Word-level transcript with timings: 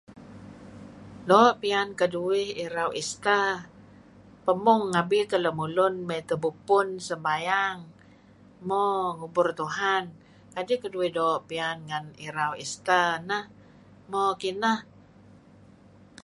Doo' 1.29 1.53
piyan 1.61 1.89
keduih 1.99 2.49
ngan 2.51 2.59
irau 2.65 2.89
Easter, 3.01 3.51
pemung 4.45 4.83
ngabi 4.91 5.19
teh 5.29 5.41
lemulun 5.45 5.95
mey 6.09 6.21
tebubpun, 6.29 6.87
sembayang, 7.07 7.79
mo, 8.67 8.85
ngubur 9.17 9.47
Tuhan, 9.59 10.03
kadi' 10.53 10.81
keduih 10.83 11.11
doo' 11.17 11.43
piyan 11.49 11.77
ngen 11.87 12.05
Irau 12.27 12.51
Easter 12.63 13.09
neh. 13.29 13.45
Mo 14.11 14.23
kineh. 14.41 14.79